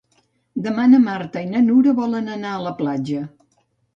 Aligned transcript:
Demà 0.67 0.85
na 0.93 1.01
Marta 1.03 1.43
i 1.43 1.49
na 1.51 1.61
Nura 1.67 1.95
volen 2.01 2.33
anar 2.37 2.53
a 2.55 2.65
la 2.69 2.75
platja. 2.83 3.21